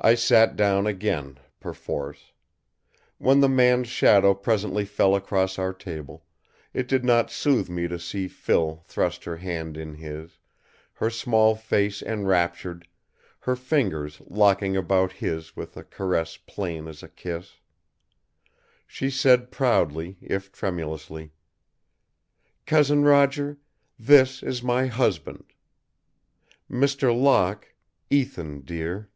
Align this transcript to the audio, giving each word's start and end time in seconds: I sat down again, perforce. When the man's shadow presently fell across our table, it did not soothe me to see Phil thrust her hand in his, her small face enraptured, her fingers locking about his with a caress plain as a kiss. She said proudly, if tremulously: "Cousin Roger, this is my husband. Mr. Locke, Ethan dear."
I 0.00 0.14
sat 0.14 0.54
down 0.54 0.86
again, 0.86 1.40
perforce. 1.58 2.30
When 3.18 3.40
the 3.40 3.48
man's 3.48 3.88
shadow 3.88 4.32
presently 4.32 4.84
fell 4.84 5.16
across 5.16 5.58
our 5.58 5.72
table, 5.74 6.24
it 6.72 6.86
did 6.86 7.04
not 7.04 7.32
soothe 7.32 7.68
me 7.68 7.88
to 7.88 7.98
see 7.98 8.28
Phil 8.28 8.84
thrust 8.86 9.24
her 9.24 9.38
hand 9.38 9.76
in 9.76 9.94
his, 9.94 10.38
her 10.92 11.10
small 11.10 11.56
face 11.56 12.00
enraptured, 12.00 12.86
her 13.40 13.56
fingers 13.56 14.22
locking 14.28 14.76
about 14.76 15.10
his 15.14 15.56
with 15.56 15.76
a 15.76 15.82
caress 15.82 16.36
plain 16.36 16.86
as 16.86 17.02
a 17.02 17.08
kiss. 17.08 17.54
She 18.86 19.10
said 19.10 19.50
proudly, 19.50 20.16
if 20.20 20.52
tremulously: 20.52 21.32
"Cousin 22.66 23.02
Roger, 23.02 23.58
this 23.98 24.44
is 24.44 24.62
my 24.62 24.86
husband. 24.86 25.52
Mr. 26.70 27.12
Locke, 27.12 27.74
Ethan 28.10 28.60
dear." 28.60 29.10